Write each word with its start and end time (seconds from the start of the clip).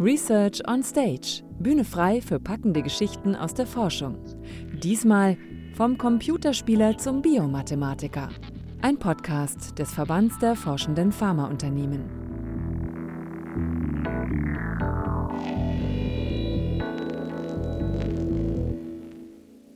Research 0.00 0.62
on 0.68 0.84
Stage. 0.84 1.42
Bühne 1.58 1.84
frei 1.84 2.20
für 2.20 2.38
packende 2.38 2.82
Geschichten 2.82 3.34
aus 3.34 3.52
der 3.52 3.66
Forschung. 3.66 4.16
Diesmal 4.80 5.36
vom 5.74 5.98
Computerspieler 5.98 6.96
zum 6.98 7.20
Biomathematiker. 7.20 8.28
Ein 8.80 8.96
Podcast 8.96 9.76
des 9.76 9.92
Verbands 9.92 10.38
der 10.38 10.54
forschenden 10.54 11.10
Pharmaunternehmen. 11.10 12.04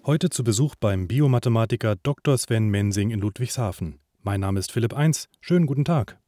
Heute 0.07 0.31
zu 0.31 0.45
Besuch 0.45 0.77
beim 0.77 1.09
Biomathematiker 1.09 1.97
Dr. 1.97 2.39
Sven 2.39 2.69
Mensing 2.69 3.11
in 3.11 3.19
Ludwigshafen. 3.19 3.99
Mein 4.23 4.39
Name 4.39 4.61
ist 4.61 4.71
Philipp 4.71 4.95
Eins. 4.95 5.29
Schönen 5.41 5.67
guten 5.67 5.85
Tag. 5.85 6.22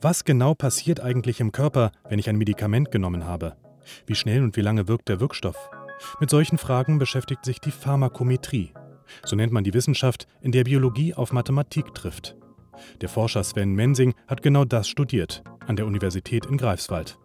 Was 0.00 0.24
genau 0.24 0.54
passiert 0.54 1.00
eigentlich 1.00 1.40
im 1.40 1.50
Körper, 1.50 1.90
wenn 2.08 2.20
ich 2.20 2.28
ein 2.28 2.38
Medikament 2.38 2.92
genommen 2.92 3.26
habe? 3.26 3.56
Wie 4.06 4.14
schnell 4.14 4.44
und 4.44 4.56
wie 4.56 4.60
lange 4.60 4.86
wirkt 4.86 5.08
der 5.08 5.18
Wirkstoff? 5.18 5.70
Mit 6.20 6.30
solchen 6.30 6.56
Fragen 6.56 7.00
beschäftigt 7.00 7.44
sich 7.44 7.58
die 7.58 7.72
Pharmakometrie. 7.72 8.72
So 9.24 9.34
nennt 9.34 9.52
man 9.52 9.64
die 9.64 9.74
Wissenschaft, 9.74 10.28
in 10.40 10.52
der 10.52 10.62
Biologie 10.62 11.14
auf 11.14 11.32
Mathematik 11.32 11.94
trifft. 11.94 12.36
Der 13.00 13.08
Forscher 13.08 13.42
Sven 13.42 13.74
Mensing 13.74 14.14
hat 14.28 14.40
genau 14.42 14.64
das 14.64 14.88
studiert, 14.88 15.42
an 15.66 15.74
der 15.74 15.86
Universität 15.86 16.46
in 16.46 16.58
Greifswald. 16.58 17.18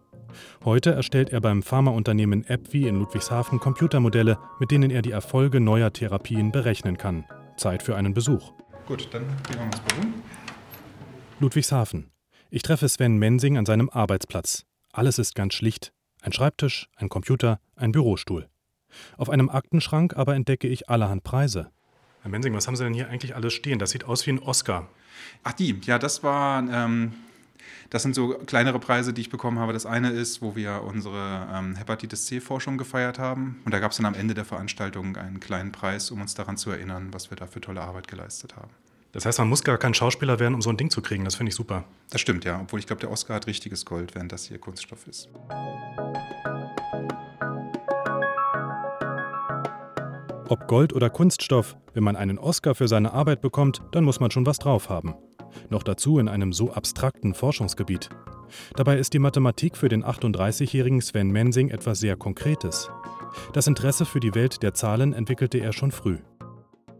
Heute 0.64 0.90
erstellt 0.90 1.30
er 1.30 1.40
beim 1.40 1.62
Pharmaunternehmen 1.62 2.44
AbbVie 2.48 2.88
in 2.88 2.96
Ludwigshafen 2.96 3.60
Computermodelle, 3.60 4.36
mit 4.58 4.72
denen 4.72 4.90
er 4.90 5.02
die 5.02 5.12
Erfolge 5.12 5.60
neuer 5.60 5.92
Therapien 5.92 6.50
berechnen 6.50 6.98
kann. 6.98 7.24
Zeit 7.56 7.84
für 7.84 7.94
einen 7.94 8.14
Besuch. 8.14 8.52
Gut, 8.88 9.08
dann 9.12 9.22
gehen 9.46 9.58
wir 9.58 9.64
ins 9.64 9.80
Büro. 9.80 10.02
Ludwigshafen. 11.38 12.13
Ich 12.54 12.62
treffe 12.62 12.88
Sven 12.88 13.16
Mensing 13.16 13.58
an 13.58 13.66
seinem 13.66 13.90
Arbeitsplatz. 13.90 14.64
Alles 14.92 15.18
ist 15.18 15.34
ganz 15.34 15.54
schlicht. 15.54 15.92
Ein 16.22 16.32
Schreibtisch, 16.32 16.88
ein 16.94 17.08
Computer, 17.08 17.58
ein 17.74 17.90
Bürostuhl. 17.90 18.48
Auf 19.16 19.28
einem 19.28 19.48
Aktenschrank 19.48 20.16
aber 20.16 20.36
entdecke 20.36 20.68
ich 20.68 20.88
allerhand 20.88 21.24
Preise. 21.24 21.72
Herr 22.22 22.30
Mensing, 22.30 22.54
was 22.54 22.68
haben 22.68 22.76
Sie 22.76 22.84
denn 22.84 22.94
hier 22.94 23.08
eigentlich 23.08 23.34
alles 23.34 23.54
stehen? 23.54 23.80
Das 23.80 23.90
sieht 23.90 24.04
aus 24.04 24.24
wie 24.28 24.30
ein 24.30 24.38
Oscar. 24.38 24.88
Ach, 25.42 25.52
die, 25.52 25.80
ja, 25.82 25.98
das 25.98 26.22
war, 26.22 26.62
ähm, 26.70 27.14
das 27.90 28.04
sind 28.04 28.14
so 28.14 28.38
kleinere 28.46 28.78
Preise, 28.78 29.12
die 29.12 29.22
ich 29.22 29.30
bekommen 29.30 29.58
habe. 29.58 29.72
Das 29.72 29.84
eine 29.84 30.10
ist, 30.10 30.40
wo 30.40 30.54
wir 30.54 30.82
unsere 30.84 31.48
ähm, 31.52 31.74
Hepatitis 31.74 32.26
C-Forschung 32.26 32.78
gefeiert 32.78 33.18
haben. 33.18 33.60
Und 33.64 33.74
da 33.74 33.80
gab 33.80 33.90
es 33.90 33.96
dann 33.96 34.06
am 34.06 34.14
Ende 34.14 34.32
der 34.32 34.44
Veranstaltung 34.44 35.16
einen 35.16 35.40
kleinen 35.40 35.72
Preis, 35.72 36.12
um 36.12 36.20
uns 36.20 36.34
daran 36.34 36.56
zu 36.56 36.70
erinnern, 36.70 37.08
was 37.10 37.30
wir 37.30 37.36
da 37.36 37.48
für 37.48 37.60
tolle 37.60 37.80
Arbeit 37.80 38.06
geleistet 38.06 38.54
haben. 38.54 38.70
Das 39.14 39.24
heißt, 39.24 39.38
man 39.38 39.48
muss 39.48 39.62
gar 39.62 39.78
kein 39.78 39.94
Schauspieler 39.94 40.40
werden, 40.40 40.54
um 40.54 40.60
so 40.60 40.70
ein 40.70 40.76
Ding 40.76 40.90
zu 40.90 41.00
kriegen. 41.00 41.24
Das 41.24 41.36
finde 41.36 41.50
ich 41.50 41.54
super. 41.54 41.84
Das 42.10 42.20
stimmt, 42.20 42.44
ja. 42.44 42.60
Obwohl 42.60 42.80
ich 42.80 42.86
glaube, 42.88 42.98
der 42.98 43.12
Oscar 43.12 43.36
hat 43.36 43.46
richtiges 43.46 43.84
Gold, 43.86 44.16
während 44.16 44.32
das 44.32 44.46
hier 44.46 44.58
Kunststoff 44.58 45.06
ist. 45.06 45.28
Ob 50.48 50.66
Gold 50.66 50.92
oder 50.92 51.10
Kunststoff, 51.10 51.76
wenn 51.94 52.02
man 52.02 52.16
einen 52.16 52.38
Oscar 52.38 52.74
für 52.74 52.88
seine 52.88 53.12
Arbeit 53.12 53.40
bekommt, 53.40 53.82
dann 53.92 54.02
muss 54.02 54.18
man 54.18 54.32
schon 54.32 54.46
was 54.46 54.58
drauf 54.58 54.88
haben. 54.88 55.14
Noch 55.70 55.84
dazu 55.84 56.18
in 56.18 56.28
einem 56.28 56.52
so 56.52 56.72
abstrakten 56.72 57.34
Forschungsgebiet. 57.34 58.08
Dabei 58.74 58.98
ist 58.98 59.14
die 59.14 59.20
Mathematik 59.20 59.76
für 59.76 59.88
den 59.88 60.04
38-jährigen 60.04 61.00
Sven 61.00 61.30
Mensing 61.30 61.68
etwas 61.68 62.00
sehr 62.00 62.16
Konkretes. 62.16 62.90
Das 63.52 63.68
Interesse 63.68 64.06
für 64.06 64.20
die 64.20 64.34
Welt 64.34 64.64
der 64.64 64.74
Zahlen 64.74 65.12
entwickelte 65.12 65.58
er 65.58 65.72
schon 65.72 65.92
früh. 65.92 66.18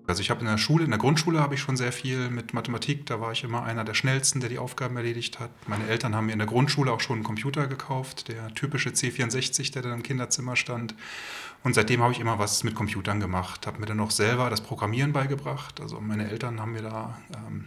Also 0.06 0.20
ich 0.20 0.28
habe 0.28 0.40
in 0.40 0.46
der 0.46 0.58
Schule, 0.58 0.84
in 0.84 0.90
der 0.90 0.98
Grundschule 0.98 1.40
habe 1.40 1.54
ich 1.54 1.60
schon 1.60 1.78
sehr 1.78 1.92
viel 1.92 2.28
mit 2.28 2.52
Mathematik, 2.52 3.06
da 3.06 3.20
war 3.22 3.32
ich 3.32 3.42
immer 3.42 3.62
einer 3.62 3.84
der 3.84 3.94
schnellsten, 3.94 4.40
der 4.40 4.50
die 4.50 4.58
Aufgaben 4.58 4.96
erledigt 4.96 5.40
hat. 5.40 5.50
Meine 5.66 5.86
Eltern 5.86 6.14
haben 6.14 6.26
mir 6.26 6.32
in 6.32 6.38
der 6.38 6.46
Grundschule 6.46 6.92
auch 6.92 7.00
schon 7.00 7.16
einen 7.16 7.24
Computer 7.24 7.66
gekauft, 7.66 8.28
der 8.28 8.52
typische 8.54 8.90
C64, 8.90 9.72
der 9.72 9.80
dann 9.80 9.92
im 9.92 10.02
Kinderzimmer 10.02 10.56
stand. 10.56 10.94
Und 11.62 11.74
seitdem 11.74 12.02
habe 12.02 12.12
ich 12.12 12.20
immer 12.20 12.38
was 12.38 12.64
mit 12.64 12.74
Computern 12.74 13.18
gemacht, 13.18 13.66
habe 13.66 13.80
mir 13.80 13.86
dann 13.86 14.00
auch 14.00 14.10
selber 14.10 14.50
das 14.50 14.60
Programmieren 14.60 15.14
beigebracht. 15.14 15.80
Also 15.80 15.98
meine 16.00 16.28
Eltern 16.28 16.60
haben 16.60 16.72
mir 16.72 16.82
da 16.82 17.18
ähm, 17.34 17.64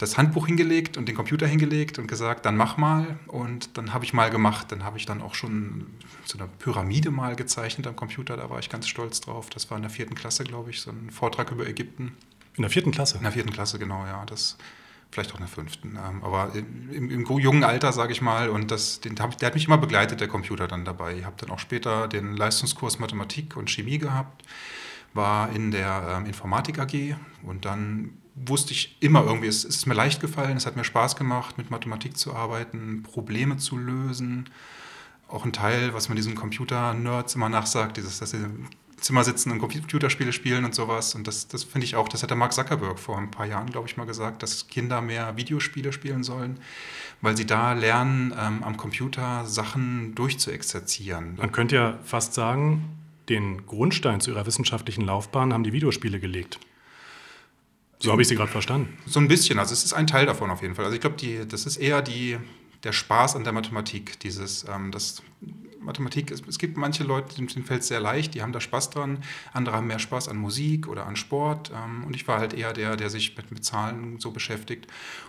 das 0.00 0.16
Handbuch 0.16 0.46
hingelegt 0.46 0.96
und 0.96 1.06
den 1.08 1.14
Computer 1.14 1.46
hingelegt 1.46 1.98
und 1.98 2.06
gesagt, 2.06 2.46
dann 2.46 2.56
mach 2.56 2.78
mal. 2.78 3.18
Und 3.26 3.76
dann 3.76 3.92
habe 3.92 4.02
ich 4.06 4.14
mal 4.14 4.30
gemacht. 4.30 4.72
Dann 4.72 4.82
habe 4.82 4.96
ich 4.96 5.04
dann 5.04 5.20
auch 5.20 5.34
schon 5.34 5.88
so 6.24 6.38
eine 6.38 6.48
Pyramide 6.48 7.10
mal 7.10 7.36
gezeichnet 7.36 7.86
am 7.86 7.96
Computer. 7.96 8.38
Da 8.38 8.48
war 8.48 8.58
ich 8.58 8.70
ganz 8.70 8.88
stolz 8.88 9.20
drauf. 9.20 9.50
Das 9.50 9.70
war 9.70 9.76
in 9.76 9.82
der 9.82 9.90
vierten 9.90 10.14
Klasse, 10.14 10.44
glaube 10.44 10.70
ich, 10.70 10.80
so 10.80 10.90
ein 10.90 11.10
Vortrag 11.10 11.50
über 11.50 11.68
Ägypten. 11.68 12.16
In 12.56 12.62
der 12.62 12.70
vierten 12.70 12.92
Klasse? 12.92 13.18
In 13.18 13.24
der 13.24 13.32
vierten 13.32 13.52
Klasse, 13.52 13.78
genau, 13.78 14.06
ja. 14.06 14.24
Das, 14.24 14.56
vielleicht 15.10 15.32
auch 15.32 15.36
in 15.36 15.42
der 15.42 15.48
fünften. 15.48 15.98
Ähm, 16.02 16.24
aber 16.24 16.50
im, 16.54 17.10
im 17.10 17.26
jungen 17.26 17.62
Alter, 17.62 17.92
sage 17.92 18.12
ich 18.12 18.22
mal, 18.22 18.48
und 18.48 18.70
das, 18.70 19.00
den, 19.00 19.16
der 19.16 19.26
hat 19.26 19.54
mich 19.54 19.66
immer 19.66 19.78
begleitet, 19.78 20.22
der 20.22 20.28
Computer 20.28 20.66
dann 20.66 20.86
dabei. 20.86 21.18
Ich 21.18 21.26
habe 21.26 21.36
dann 21.36 21.50
auch 21.50 21.58
später 21.58 22.08
den 22.08 22.38
Leistungskurs 22.38 23.00
Mathematik 23.00 23.54
und 23.54 23.68
Chemie 23.68 23.98
gehabt, 23.98 24.46
war 25.12 25.52
in 25.52 25.72
der 25.72 26.16
ähm, 26.16 26.24
Informatik 26.24 26.78
AG 26.78 27.16
und 27.42 27.66
dann 27.66 28.14
wusste 28.46 28.72
ich 28.72 28.96
immer 29.00 29.24
irgendwie, 29.24 29.48
es, 29.48 29.64
ist 29.64 29.86
mir 29.86 29.94
leicht 29.94 30.20
gefallen, 30.20 30.56
es 30.56 30.66
hat 30.66 30.76
mir 30.76 30.84
Spaß 30.84 31.16
gemacht, 31.16 31.58
mit 31.58 31.70
Mathematik 31.70 32.16
zu 32.16 32.34
arbeiten, 32.34 33.02
Probleme 33.02 33.56
zu 33.56 33.76
lösen. 33.76 34.48
Auch 35.28 35.44
ein 35.44 35.52
Teil, 35.52 35.94
was 35.94 36.08
man 36.08 36.16
diesen 36.16 36.34
Computer-Nerds 36.34 37.34
immer 37.34 37.48
nachsagt, 37.48 37.96
dieses, 37.96 38.18
dass 38.18 38.30
sie 38.30 38.38
im 38.38 38.66
Zimmer 39.00 39.24
sitzen 39.24 39.50
und 39.50 39.58
Computerspiele 39.58 40.32
spielen 40.32 40.64
und 40.64 40.74
sowas. 40.74 41.14
Und 41.14 41.26
das, 41.26 41.48
das 41.48 41.64
finde 41.64 41.86
ich 41.86 41.96
auch, 41.96 42.08
das 42.08 42.22
hat 42.22 42.30
der 42.30 42.36
Mark 42.36 42.52
Zuckerberg 42.52 42.98
vor 42.98 43.18
ein 43.18 43.30
paar 43.30 43.46
Jahren, 43.46 43.70
glaube 43.70 43.88
ich, 43.88 43.96
mal 43.96 44.04
gesagt, 44.04 44.42
dass 44.42 44.68
Kinder 44.68 45.00
mehr 45.00 45.36
Videospiele 45.36 45.92
spielen 45.92 46.22
sollen, 46.22 46.58
weil 47.20 47.36
sie 47.36 47.46
da 47.46 47.72
lernen, 47.72 48.34
ähm, 48.38 48.62
am 48.62 48.76
Computer 48.76 49.46
Sachen 49.46 50.14
durchzuexerzieren. 50.14 51.36
Man 51.36 51.52
könnte 51.52 51.76
ja 51.76 51.98
fast 52.04 52.34
sagen, 52.34 52.96
den 53.28 53.66
Grundstein 53.66 54.20
zu 54.20 54.32
ihrer 54.32 54.46
wissenschaftlichen 54.46 55.02
Laufbahn 55.02 55.52
haben 55.52 55.64
die 55.64 55.72
Videospiele 55.72 56.20
gelegt. 56.20 56.58
So 58.02 58.10
habe 58.12 58.22
ich 58.22 58.28
Sie 58.28 58.34
gerade 58.34 58.50
verstanden. 58.50 58.96
So 59.06 59.20
ein 59.20 59.28
bisschen, 59.28 59.58
also 59.58 59.74
es 59.74 59.84
ist 59.84 59.92
ein 59.92 60.06
Teil 60.06 60.24
davon 60.24 60.50
auf 60.50 60.62
jeden 60.62 60.74
Fall. 60.74 60.86
Also 60.86 60.94
ich 60.94 61.02
glaube, 61.02 61.16
das 61.46 61.66
ist 61.66 61.76
eher 61.76 62.00
die, 62.00 62.38
der 62.82 62.92
Spaß 62.92 63.36
an 63.36 63.44
der 63.44 63.52
Mathematik, 63.52 64.18
dieses, 64.20 64.64
ähm, 64.68 64.90
das 64.90 65.22
Mathematik, 65.80 66.30
es, 66.30 66.42
es, 66.46 66.58
gibt 66.58 66.76
manche 66.76 67.04
Leute, 67.04 67.34
denen 67.34 67.64
fällt 67.64 67.82
es 67.82 67.88
sehr 67.88 68.00
leicht, 68.00 68.34
die 68.34 68.42
haben 68.42 68.52
da 68.52 68.60
Spaß 68.60 68.90
dran, 68.90 69.18
andere 69.52 69.76
haben 69.76 69.86
mehr 69.86 69.98
Spaß 69.98 70.28
an 70.28 70.36
Musik 70.36 70.88
oder 70.88 71.06
an 71.06 71.16
Sport 71.16 71.72
ähm, 71.74 72.04
und 72.04 72.14
ich 72.14 72.28
war 72.28 72.38
halt 72.38 72.52
eher 72.52 72.72
der, 72.72 72.96
der 72.96 73.10
sich 73.10 73.36
mit, 73.36 73.50
mit, 73.50 73.64
Zahlen 73.64 74.18
so 74.18 74.30
beschäftigt. 74.30 74.86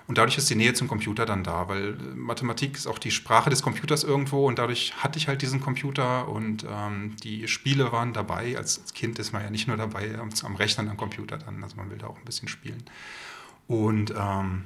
Und 0.07 0.17
dadurch 0.17 0.37
ist 0.37 0.49
die 0.49 0.55
Nähe 0.55 0.73
zum 0.73 0.87
Computer 0.87 1.25
dann 1.25 1.43
da, 1.43 1.67
weil 1.67 1.91
äh, 1.91 2.15
Mathematik 2.15 2.75
ist 2.75 2.87
auch 2.87 2.99
die 2.99 3.11
Sprache 3.11 3.49
des 3.49 3.61
Computers 3.61 4.03
irgendwo 4.03 4.47
und 4.47 4.59
dadurch 4.59 4.93
hatte 4.97 5.17
ich 5.17 5.27
halt 5.27 5.41
diesen 5.41 5.61
Computer 5.61 6.27
und 6.27 6.65
ähm, 6.69 7.15
die 7.23 7.47
Spiele 7.47 7.91
waren 7.91 8.13
dabei, 8.13 8.57
als, 8.57 8.79
als, 8.79 8.93
Kind 8.93 9.19
ist 9.19 9.31
man 9.31 9.43
ja 9.43 9.49
nicht 9.49 9.67
nur 9.67 9.77
dabei 9.77 10.17
am, 10.19 10.29
am 10.43 10.55
Rechnen, 10.55 10.89
am 10.89 10.97
Computer 10.97 11.37
dann, 11.37 11.63
also 11.63 11.75
man 11.77 11.89
will 11.89 11.97
da 11.97 12.07
auch 12.07 12.17
ein 12.17 12.25
bisschen 12.25 12.47
spielen. 12.47 12.83
Und 13.67 14.11
ähm, 14.11 14.65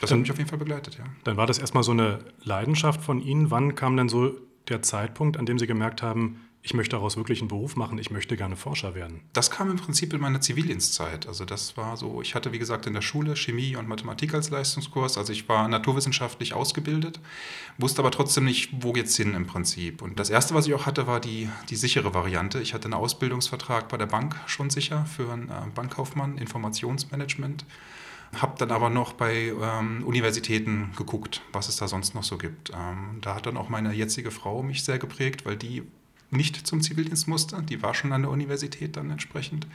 das 0.00 0.10
dann, 0.10 0.18
hat 0.18 0.22
mich 0.22 0.30
auf 0.30 0.38
jeden 0.38 0.50
Fall 0.50 0.58
begleitet, 0.58 0.98
ja. 0.98 1.04
Dann 1.24 1.36
war 1.36 1.46
das 1.46 1.58
erstmal 1.58 1.82
so 1.82 1.92
eine 1.92 2.20
Leidenschaft 2.42 3.02
von 3.02 3.20
Ihnen. 3.20 3.50
Wann 3.50 3.74
kam 3.74 3.96
denn 3.96 4.08
so 4.08 4.36
der 4.68 4.82
Zeitpunkt, 4.82 5.36
an 5.36 5.46
dem 5.46 5.58
Sie 5.58 5.66
gemerkt 5.66 6.02
haben, 6.02 6.48
ich 6.64 6.74
möchte 6.74 6.94
daraus 6.94 7.16
wirklich 7.16 7.40
einen 7.40 7.48
Beruf 7.48 7.74
machen, 7.74 7.98
ich 7.98 8.12
möchte 8.12 8.36
gerne 8.36 8.54
Forscher 8.54 8.94
werden? 8.94 9.20
Das 9.32 9.50
kam 9.50 9.68
im 9.68 9.76
Prinzip 9.76 10.12
in 10.12 10.20
meiner 10.20 10.40
Zivildienstzeit. 10.40 11.26
Also 11.26 11.44
das 11.44 11.76
war 11.76 11.96
so, 11.96 12.22
ich 12.22 12.36
hatte 12.36 12.52
wie 12.52 12.60
gesagt 12.60 12.86
in 12.86 12.92
der 12.92 13.02
Schule 13.02 13.34
Chemie 13.34 13.74
und 13.74 13.88
Mathematik 13.88 14.32
als 14.32 14.50
Leistungskurs. 14.50 15.18
Also 15.18 15.32
ich 15.32 15.48
war 15.48 15.66
naturwissenschaftlich 15.66 16.54
ausgebildet, 16.54 17.18
wusste 17.78 18.00
aber 18.00 18.12
trotzdem 18.12 18.44
nicht, 18.44 18.70
wo 18.80 18.92
geht's 18.92 19.16
hin 19.16 19.34
im 19.34 19.46
Prinzip. 19.46 20.02
Und 20.02 20.20
das 20.20 20.30
erste, 20.30 20.54
was 20.54 20.68
ich 20.68 20.74
auch 20.74 20.86
hatte, 20.86 21.08
war 21.08 21.18
die, 21.18 21.48
die 21.68 21.76
sichere 21.76 22.14
Variante. 22.14 22.60
Ich 22.60 22.74
hatte 22.74 22.84
einen 22.84 22.94
Ausbildungsvertrag 22.94 23.88
bei 23.88 23.96
der 23.96 24.06
Bank 24.06 24.36
schon 24.46 24.70
sicher 24.70 25.04
für 25.04 25.32
einen 25.32 25.48
äh, 25.48 25.54
Bankkaufmann, 25.74 26.38
Informationsmanagement. 26.38 27.64
Habe 28.34 28.54
dann 28.58 28.70
aber 28.70 28.88
noch 28.88 29.12
bei 29.12 29.52
ähm, 29.60 30.04
Universitäten 30.04 30.92
geguckt, 30.96 31.42
was 31.52 31.68
es 31.68 31.76
da 31.76 31.86
sonst 31.86 32.14
noch 32.14 32.24
so 32.24 32.38
gibt. 32.38 32.70
Ähm, 32.70 33.18
da 33.20 33.34
hat 33.34 33.46
dann 33.46 33.58
auch 33.58 33.68
meine 33.68 33.92
jetzige 33.92 34.30
Frau 34.30 34.62
mich 34.62 34.84
sehr 34.84 34.98
geprägt, 34.98 35.44
weil 35.44 35.56
die 35.56 35.82
nicht 36.30 36.66
zum 36.66 36.80
Zivildienst 36.80 37.28
musste. 37.28 37.62
Die 37.62 37.82
war 37.82 37.94
schon 37.94 38.12
an 38.12 38.22
der 38.22 38.30
Universität 38.30 38.96
dann 38.96 39.10
entsprechend. 39.10 39.66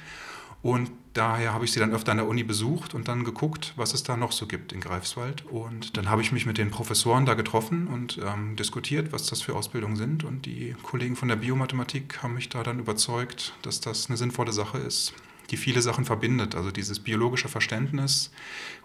Und 0.64 0.90
daher 1.14 1.54
habe 1.54 1.66
ich 1.66 1.72
sie 1.72 1.80
dann 1.80 1.94
öfter 1.94 2.12
an 2.12 2.18
der 2.18 2.28
Uni 2.28 2.44
besucht 2.44 2.96
und 2.96 3.08
dann 3.08 3.24
geguckt, 3.24 3.74
was 3.76 3.94
es 3.94 4.04
da 4.04 4.18
noch 4.18 4.32
so 4.32 4.48
gibt 4.48 4.74
in 4.74 4.82
Greifswald. 4.82 5.46
Und 5.46 5.96
dann 5.98 6.10
habe 6.10 6.22
ich 6.22 6.32
mich 6.32 6.48
mit 6.48 6.58
den 6.58 6.72
Professoren 6.72 7.28
da 7.28 7.36
getroffen 7.36 7.88
und 7.88 8.20
ähm, 8.26 8.56
diskutiert, 8.56 9.14
was 9.14 9.28
das 9.28 9.42
für 9.42 9.56
Ausbildungen 9.56 9.96
sind. 9.96 10.24
Und 10.24 10.48
die 10.48 10.76
Kollegen 10.82 11.16
von 11.16 11.28
der 11.28 11.36
Biomathematik 11.36 12.24
haben 12.24 12.34
mich 12.34 12.50
da 12.50 12.64
dann 12.64 12.80
überzeugt, 12.80 13.54
dass 13.62 13.82
das 13.82 14.08
eine 14.08 14.18
sinnvolle 14.18 14.52
Sache 14.52 14.80
ist, 14.80 15.14
die 15.50 15.58
viele 15.58 15.82
Sachen 15.82 16.06
verbindet. 16.06 16.56
Also 16.56 16.72
dieses 16.72 17.00
biologische 17.00 17.50
Verständnis, 17.50 18.32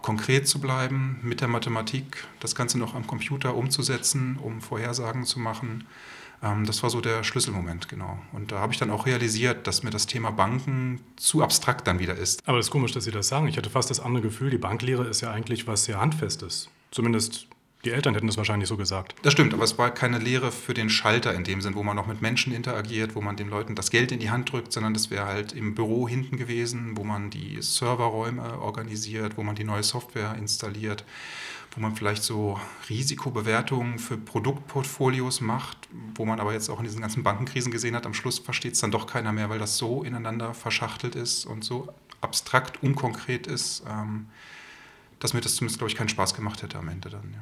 konkret 0.01 0.47
zu 0.47 0.59
bleiben 0.59 1.19
mit 1.21 1.41
der 1.41 1.47
Mathematik, 1.47 2.25
das 2.39 2.55
Ganze 2.55 2.79
noch 2.79 2.95
am 2.95 3.07
Computer 3.07 3.55
umzusetzen, 3.55 4.37
um 4.41 4.61
Vorhersagen 4.61 5.25
zu 5.25 5.39
machen. 5.39 5.85
Ähm, 6.43 6.65
das 6.65 6.83
war 6.83 6.89
so 6.89 7.01
der 7.01 7.23
Schlüsselmoment, 7.23 7.87
genau. 7.87 8.19
Und 8.33 8.51
da 8.51 8.59
habe 8.59 8.73
ich 8.73 8.79
dann 8.79 8.91
auch 8.91 9.05
realisiert, 9.05 9.65
dass 9.65 9.83
mir 9.83 9.91
das 9.91 10.05
Thema 10.05 10.31
Banken 10.31 10.99
zu 11.15 11.41
abstrakt 11.41 11.87
dann 11.87 11.99
wieder 11.99 12.15
ist. 12.15 12.41
Aber 12.45 12.57
das 12.57 12.67
ist 12.67 12.71
komisch, 12.71 12.91
dass 12.91 13.05
Sie 13.05 13.11
das 13.11 13.27
sagen. 13.27 13.47
Ich 13.47 13.57
hatte 13.57 13.69
fast 13.69 13.89
das 13.89 13.99
andere 13.99 14.21
Gefühl, 14.21 14.49
die 14.49 14.57
Banklehre 14.57 15.05
ist 15.05 15.21
ja 15.21 15.31
eigentlich 15.31 15.67
was 15.67 15.85
sehr 15.85 15.99
Handfestes. 15.99 16.69
Zumindest 16.91 17.47
die 17.85 17.91
Eltern 17.91 18.13
hätten 18.13 18.27
das 18.27 18.37
wahrscheinlich 18.37 18.69
so 18.69 18.77
gesagt. 18.77 19.15
Das 19.23 19.33
stimmt, 19.33 19.53
aber 19.53 19.63
es 19.63 19.77
war 19.77 19.91
keine 19.91 20.17
Lehre 20.17 20.53
für 20.53 20.73
den 20.73 20.89
Schalter 20.89 21.33
in 21.33 21.43
dem 21.43 21.61
Sinn, 21.61 21.75
wo 21.75 21.83
man 21.83 21.97
noch 21.97 22.07
mit 22.07 22.21
Menschen 22.21 22.53
interagiert, 22.53 23.13
wo 23.13 23.21
man 23.21 23.35
den 23.35 23.49
Leuten 23.49 23.75
das 23.75 23.91
Geld 23.91 24.13
in 24.13 24.19
die 24.19 24.29
Hand 24.29 24.51
drückt, 24.51 24.71
sondern 24.71 24.93
das 24.93 25.09
wäre 25.09 25.25
halt 25.25 25.51
im 25.51 25.75
Büro 25.75 26.07
hinten 26.07 26.37
gewesen, 26.37 26.95
wo 26.95 27.03
man 27.03 27.29
die 27.29 27.61
Serverräume 27.61 28.59
organisiert, 28.59 29.37
wo 29.37 29.43
man 29.43 29.55
die 29.55 29.65
neue 29.65 29.83
Software 29.83 30.35
installiert, 30.35 31.03
wo 31.75 31.81
man 31.81 31.93
vielleicht 31.93 32.23
so 32.23 32.57
Risikobewertungen 32.87 33.99
für 33.99 34.17
Produktportfolios 34.17 35.41
macht, 35.41 35.77
wo 36.15 36.23
man 36.23 36.39
aber 36.39 36.53
jetzt 36.53 36.69
auch 36.69 36.79
in 36.79 36.85
diesen 36.85 37.01
ganzen 37.01 37.23
Bankenkrisen 37.23 37.71
gesehen 37.71 37.95
hat, 37.97 38.05
am 38.05 38.13
Schluss 38.13 38.39
versteht 38.39 38.75
es 38.75 38.79
dann 38.79 38.91
doch 38.91 39.07
keiner 39.07 39.33
mehr, 39.33 39.49
weil 39.49 39.59
das 39.59 39.77
so 39.77 40.03
ineinander 40.03 40.53
verschachtelt 40.53 41.15
ist 41.15 41.45
und 41.45 41.65
so 41.65 41.93
abstrakt, 42.21 42.81
unkonkret 42.81 43.45
ist, 43.45 43.83
ähm, 43.89 44.27
dass 45.19 45.33
mir 45.33 45.41
das 45.41 45.55
zumindest, 45.55 45.79
glaube 45.79 45.91
ich, 45.91 45.97
keinen 45.97 46.09
Spaß 46.09 46.33
gemacht 46.33 46.63
hätte 46.63 46.77
am 46.77 46.87
Ende 46.87 47.09
dann. 47.09 47.33
Ja. 47.33 47.39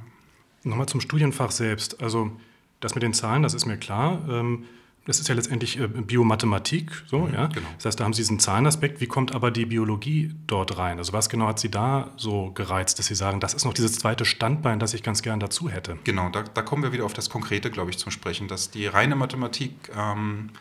Nochmal 0.64 0.88
zum 0.88 1.02
Studienfach 1.02 1.52
selbst. 1.52 2.02
Also 2.02 2.32
das 2.80 2.96
mit 2.96 3.04
den 3.04 3.14
Zahlen, 3.14 3.44
das 3.44 3.54
ist 3.54 3.66
mir 3.66 3.78
klar. 3.78 4.22
Ähm, 4.30 4.66
das 5.06 5.20
ist 5.20 5.28
ja 5.28 5.34
letztendlich 5.34 5.80
äh, 5.80 5.88
Biomathematik, 5.88 6.92
so, 7.08 7.20
mhm, 7.20 7.34
ja. 7.34 7.48
Genau. 7.48 7.68
Das 7.78 7.86
heißt, 7.86 8.00
da 8.00 8.04
haben 8.04 8.14
Sie 8.14 8.22
diesen 8.22 8.40
Zahlenaspekt. 8.40 9.02
Wie 9.02 9.08
kommt 9.08 9.34
aber 9.34 9.50
die 9.50 9.66
Biologie 9.66 10.36
dort 10.46 10.78
rein? 10.78 11.00
Also 11.00 11.12
was 11.12 11.28
genau 11.28 11.48
hat 11.48 11.60
Sie 11.60 11.72
da 11.72 12.12
so 12.18 12.52
gereizt, 12.52 13.00
dass 13.00 13.08
Sie 13.08 13.16
sagen, 13.16 13.40
das 13.40 13.56
ist 13.56 13.66
noch 13.66 13.74
dieses 13.74 13.94
zweite 13.94 14.26
Standbein, 14.26 14.80
das 14.80 14.94
ich 14.94 15.02
ganz 15.02 15.24
gern 15.24 15.40
dazu 15.40 15.70
hätte? 15.70 15.98
Genau, 16.04 16.30
da, 16.30 16.44
da 16.44 16.62
kommen 16.62 16.84
wir 16.84 16.92
wieder 16.92 17.06
auf 17.06 17.14
das 17.14 17.32
Konkrete, 17.32 17.72
glaube 17.72 17.90
ich, 17.90 17.98
zum 17.98 18.12
Sprechen, 18.12 18.48
dass 18.48 18.70
die 18.70 18.86
reine 18.86 19.16
Mathematik 19.16 19.74
ähm, 19.98 20.52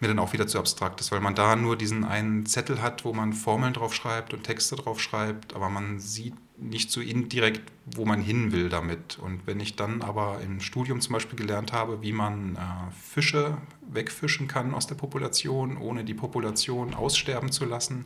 mir 0.00 0.08
dann 0.08 0.18
auch 0.18 0.32
wieder 0.32 0.46
zu 0.46 0.58
abstrakt 0.58 1.00
ist, 1.00 1.12
weil 1.12 1.20
man 1.20 1.34
da 1.34 1.54
nur 1.54 1.76
diesen 1.76 2.04
einen 2.04 2.46
Zettel 2.46 2.80
hat, 2.80 3.04
wo 3.04 3.12
man 3.12 3.34
Formeln 3.34 3.74
drauf 3.74 3.94
schreibt 3.94 4.32
und 4.32 4.44
Texte 4.44 4.76
drauf 4.76 5.00
schreibt, 5.00 5.54
aber 5.54 5.68
man 5.68 6.00
sieht 6.00 6.34
nicht 6.56 6.90
so 6.90 7.00
indirekt, 7.00 7.62
wo 7.84 8.04
man 8.04 8.20
hin 8.20 8.52
will 8.52 8.68
damit. 8.68 9.18
Und 9.18 9.46
wenn 9.46 9.60
ich 9.60 9.76
dann 9.76 10.02
aber 10.02 10.40
im 10.40 10.60
Studium 10.60 11.00
zum 11.00 11.14
Beispiel 11.14 11.36
gelernt 11.36 11.72
habe, 11.72 12.02
wie 12.02 12.12
man 12.12 12.56
äh, 12.56 12.58
Fische 12.92 13.58
wegfischen 13.90 14.46
kann 14.46 14.74
aus 14.74 14.86
der 14.86 14.94
Population, 14.94 15.76
ohne 15.76 16.04
die 16.04 16.14
Population 16.14 16.94
aussterben 16.94 17.50
zu 17.50 17.64
lassen, 17.64 18.04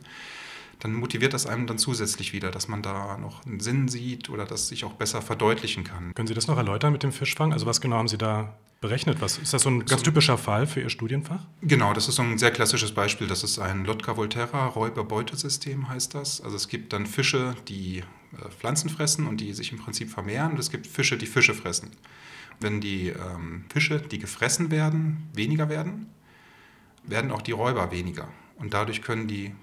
dann 0.79 0.93
motiviert 0.93 1.33
das 1.33 1.45
einem 1.45 1.67
dann 1.67 1.77
zusätzlich 1.77 2.33
wieder, 2.33 2.51
dass 2.51 2.67
man 2.67 2.81
da 2.81 3.17
noch 3.17 3.45
einen 3.45 3.59
Sinn 3.59 3.87
sieht 3.89 4.29
oder 4.29 4.45
das 4.45 4.69
sich 4.69 4.85
auch 4.85 4.93
besser 4.93 5.21
verdeutlichen 5.21 5.83
kann. 5.83 6.13
Können 6.15 6.27
Sie 6.27 6.33
das 6.33 6.47
noch 6.47 6.57
erläutern 6.57 6.93
mit 6.93 7.03
dem 7.03 7.11
Fischfang? 7.11 7.51
Also 7.51 7.65
was 7.65 7.81
genau 7.81 7.97
haben 7.97 8.07
Sie 8.07 8.17
da 8.17 8.55
berechnet? 8.79 9.19
Was, 9.19 9.37
ist 9.37 9.53
das 9.53 9.63
so 9.63 9.69
ein 9.69 9.85
ganz 9.85 10.03
typischer 10.03 10.37
Fall 10.37 10.67
für 10.67 10.79
Ihr 10.79 10.89
Studienfach? 10.89 11.45
Genau, 11.61 11.93
das 11.93 12.07
ist 12.07 12.15
so 12.15 12.21
ein 12.21 12.37
sehr 12.37 12.51
klassisches 12.51 12.93
Beispiel. 12.93 13.27
Das 13.27 13.43
ist 13.43 13.59
ein 13.59 13.83
Lotka-Volterra 13.83 14.67
Räuber-Beutesystem 14.67 15.89
heißt 15.89 16.15
das. 16.15 16.39
Also 16.39 16.55
es 16.55 16.69
gibt 16.69 16.93
dann 16.93 17.05
Fische, 17.05 17.55
die 17.67 18.03
Pflanzen 18.59 18.89
fressen 18.89 19.27
und 19.27 19.37
die 19.41 19.53
sich 19.53 19.71
im 19.71 19.79
Prinzip 19.79 20.09
vermehren 20.09 20.51
und 20.51 20.59
es 20.59 20.69
gibt 20.69 20.87
Fische, 20.87 21.17
die 21.17 21.25
Fische 21.25 21.53
fressen. 21.53 21.89
Wenn 22.59 22.81
die 22.81 23.09
ähm, 23.09 23.65
Fische, 23.69 24.01
die 24.01 24.19
gefressen 24.19 24.69
werden, 24.71 25.29
weniger 25.33 25.69
werden, 25.69 26.07
werden 27.03 27.31
auch 27.31 27.41
die 27.41 27.53
Räuber 27.53 27.91
weniger. 27.91 28.27
Und 28.57 28.73
dadurch 28.73 29.01
können 29.01 29.27
die 29.27 29.53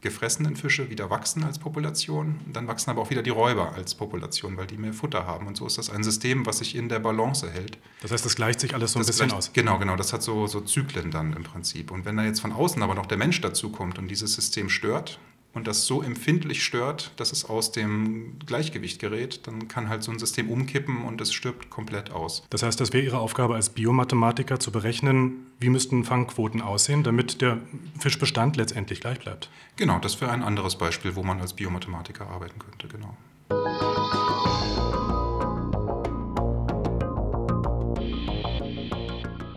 gefressenen 0.00 0.56
Fische 0.56 0.90
wieder 0.90 1.10
wachsen 1.10 1.42
als 1.42 1.58
Population. 1.58 2.40
Dann 2.52 2.68
wachsen 2.68 2.90
aber 2.90 3.02
auch 3.02 3.10
wieder 3.10 3.22
die 3.22 3.30
Räuber 3.30 3.72
als 3.74 3.94
Population, 3.94 4.56
weil 4.56 4.66
die 4.66 4.76
mehr 4.76 4.92
Futter 4.92 5.26
haben. 5.26 5.46
Und 5.46 5.56
so 5.56 5.66
ist 5.66 5.78
das 5.78 5.90
ein 5.90 6.04
System, 6.04 6.46
was 6.46 6.58
sich 6.58 6.76
in 6.76 6.88
der 6.88 7.00
Balance 7.00 7.50
hält. 7.50 7.78
Das 8.02 8.12
heißt, 8.12 8.24
das 8.24 8.36
gleicht 8.36 8.60
sich 8.60 8.74
alles 8.74 8.92
so 8.92 8.98
ein 8.98 9.06
bisschen 9.06 9.28
gleicht, 9.28 9.38
aus. 9.38 9.52
Genau, 9.52 9.78
genau. 9.78 9.96
Das 9.96 10.12
hat 10.12 10.22
so, 10.22 10.46
so 10.46 10.60
Zyklen 10.60 11.10
dann 11.10 11.32
im 11.32 11.42
Prinzip. 11.42 11.90
Und 11.90 12.04
wenn 12.04 12.16
da 12.16 12.24
jetzt 12.24 12.40
von 12.40 12.52
außen 12.52 12.82
aber 12.82 12.94
noch 12.94 13.06
der 13.06 13.18
Mensch 13.18 13.40
dazukommt 13.40 13.98
und 13.98 14.08
dieses 14.08 14.34
System 14.34 14.68
stört, 14.68 15.18
und 15.56 15.66
das 15.66 15.86
so 15.86 16.02
empfindlich 16.02 16.62
stört, 16.62 17.12
dass 17.16 17.32
es 17.32 17.46
aus 17.46 17.72
dem 17.72 18.38
Gleichgewicht 18.44 19.00
gerät, 19.00 19.46
dann 19.46 19.68
kann 19.68 19.88
halt 19.88 20.02
so 20.02 20.12
ein 20.12 20.18
System 20.18 20.50
umkippen 20.50 21.02
und 21.02 21.18
es 21.22 21.32
stirbt 21.32 21.70
komplett 21.70 22.10
aus. 22.12 22.44
Das 22.50 22.62
heißt, 22.62 22.78
das 22.78 22.92
wäre 22.92 23.02
Ihre 23.02 23.18
Aufgabe 23.18 23.54
als 23.54 23.70
Biomathematiker 23.70 24.60
zu 24.60 24.70
berechnen, 24.70 25.46
wie 25.58 25.70
müssten 25.70 26.04
Fangquoten 26.04 26.60
aussehen, 26.60 27.04
damit 27.04 27.40
der 27.40 27.56
Fischbestand 27.98 28.56
letztendlich 28.58 29.00
gleich 29.00 29.18
bleibt. 29.18 29.48
Genau, 29.76 29.98
das 29.98 30.20
wäre 30.20 30.30
ein 30.30 30.42
anderes 30.42 30.76
Beispiel, 30.76 31.16
wo 31.16 31.22
man 31.22 31.40
als 31.40 31.54
Biomathematiker 31.54 32.28
arbeiten 32.28 32.58
könnte, 32.58 32.88
genau. 32.88 33.16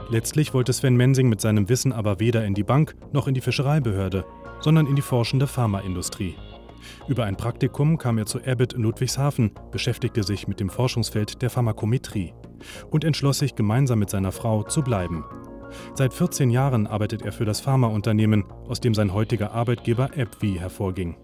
Letztlich 0.09 0.53
wollte 0.53 0.71
Sven 0.71 0.95
Mensing 0.95 1.27
mit 1.27 1.41
seinem 1.41 1.67
Wissen 1.67 1.91
aber 1.91 2.21
weder 2.21 2.45
in 2.45 2.53
die 2.53 2.63
Bank 2.63 2.95
noch 3.11 3.27
in 3.27 3.33
die 3.33 3.41
Fischereibehörde 3.41 4.25
sondern 4.59 4.87
in 4.87 4.95
die 4.95 5.01
forschende 5.01 5.47
Pharmaindustrie. 5.47 6.35
Über 7.07 7.25
ein 7.25 7.37
Praktikum 7.37 7.97
kam 7.97 8.17
er 8.17 8.25
zu 8.25 8.39
Abbott 8.43 8.73
in 8.73 8.83
Ludwigshafen, 8.83 9.51
beschäftigte 9.71 10.23
sich 10.23 10.47
mit 10.47 10.59
dem 10.59 10.69
Forschungsfeld 10.69 11.41
der 11.41 11.49
Pharmakometrie 11.49 12.33
und 12.89 13.03
entschloss 13.03 13.39
sich, 13.39 13.55
gemeinsam 13.55 13.99
mit 13.99 14.09
seiner 14.09 14.31
Frau 14.31 14.63
zu 14.63 14.81
bleiben. 14.81 15.25
Seit 15.93 16.13
14 16.13 16.49
Jahren 16.49 16.87
arbeitet 16.87 17.21
er 17.21 17.31
für 17.31 17.45
das 17.45 17.61
Pharmaunternehmen, 17.61 18.45
aus 18.67 18.79
dem 18.79 18.93
sein 18.93 19.13
heutiger 19.13 19.51
Arbeitgeber 19.51 20.11
AbbVie 20.17 20.59
hervorging. 20.59 21.17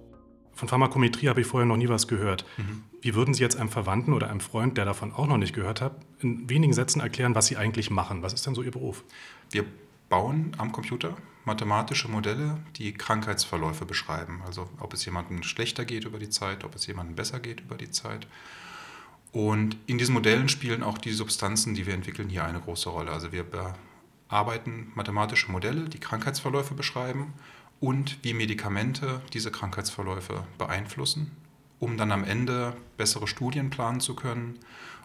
Von 0.53 0.69
Pharmakometrie 0.69 1.27
habe 1.27 1.41
ich 1.41 1.47
vorher 1.47 1.67
noch 1.67 1.75
nie 1.75 1.89
was 1.89 2.07
gehört. 2.07 2.45
Mhm. 2.57 2.83
Wie 3.01 3.13
würden 3.13 3.33
Sie 3.33 3.43
jetzt 3.43 3.57
einem 3.57 3.69
Verwandten 3.69 4.13
oder 4.13 4.29
einem 4.29 4.39
Freund, 4.39 4.77
der 4.77 4.85
davon 4.85 5.11
auch 5.11 5.27
noch 5.27 5.37
nicht 5.37 5.53
gehört 5.53 5.81
hat, 5.81 5.97
in 6.21 6.49
wenigen 6.49 6.73
Sätzen 6.73 7.01
erklären, 7.01 7.35
was 7.35 7.47
Sie 7.47 7.57
eigentlich 7.57 7.91
machen? 7.91 8.23
Was 8.23 8.33
ist 8.33 8.47
denn 8.47 8.55
so 8.55 8.63
Ihr 8.63 8.71
Beruf? 8.71 9.03
Wir 9.51 9.65
bauen 10.09 10.51
am 10.57 10.71
Computer 10.71 11.15
mathematische 11.45 12.07
Modelle, 12.09 12.57
die 12.75 12.93
Krankheitsverläufe 12.93 13.85
beschreiben. 13.85 14.41
Also 14.45 14.67
ob 14.79 14.93
es 14.93 15.05
jemandem 15.05 15.43
schlechter 15.43 15.85
geht 15.85 16.05
über 16.05 16.19
die 16.19 16.29
Zeit, 16.29 16.63
ob 16.63 16.75
es 16.75 16.87
jemandem 16.87 17.15
besser 17.15 17.39
geht 17.39 17.61
über 17.61 17.75
die 17.75 17.91
Zeit. 17.91 18.27
Und 19.31 19.77
in 19.85 19.97
diesen 19.97 20.13
Modellen 20.13 20.49
spielen 20.49 20.81
auch 20.81 20.97
die 20.97 21.11
Substanzen, 21.11 21.75
die 21.75 21.85
wir 21.85 21.93
entwickeln, 21.93 22.29
hier 22.29 22.45
eine 22.45 22.59
große 22.59 22.89
Rolle. 22.89 23.11
Also 23.11 23.31
wir 23.31 23.43
bearbeiten 23.43 24.91
mathematische 24.95 25.51
Modelle, 25.51 25.89
die 25.89 25.99
Krankheitsverläufe 25.99 26.73
beschreiben 26.73 27.33
und 27.79 28.17
wie 28.23 28.33
Medikamente 28.33 29.21
diese 29.33 29.51
Krankheitsverläufe 29.51 30.45
beeinflussen, 30.57 31.31
um 31.79 31.97
dann 31.97 32.11
am 32.11 32.23
Ende 32.23 32.75
bessere 32.97 33.27
Studien 33.27 33.69
planen 33.69 33.99
zu 33.99 34.15
können 34.15 34.57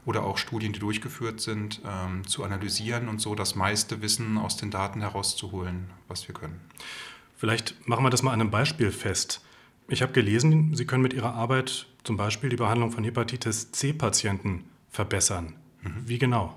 oder 0.05 0.25
auch 0.25 0.39
Studien, 0.39 0.73
die 0.73 0.79
durchgeführt 0.79 1.41
sind, 1.41 1.81
ähm, 1.87 2.27
zu 2.27 2.45
analysieren 2.45 3.09
und 3.09 3.21
so 3.21 3.35
das 3.35 3.55
meiste 3.55 4.03
Wissen 4.03 4.39
aus 4.39 4.57
den 4.57 4.71
Daten 4.71 5.01
herauszuholen, 5.01 5.91
was 6.09 6.27
wir 6.27 6.35
können. 6.35 6.61
Vielleicht 7.37 7.89
machen 7.89 8.05
wir 8.05 8.11
das 8.11 8.23
mal 8.23 8.33
an 8.33 8.41
einem 8.41 8.51
Beispiel 8.51 8.91
fest. 8.91 9.43
Ich 9.89 10.03
habe 10.03 10.13
gelesen, 10.13 10.75
Sie 10.75 10.85
können 10.85 11.03
mit 11.03 11.13
Ihrer 11.13 11.35
Arbeit 11.35 11.87
zum 12.05 12.17
Beispiel 12.17 12.51
die 12.51 12.57
Behandlung 12.57 12.93
von 12.93 13.05
Hepatitis 13.05 13.73
C-Patienten 13.73 14.65
verbessern. 14.91 15.55
Mhm. 15.83 16.03
Wie 16.07 16.19
genau? 16.19 16.57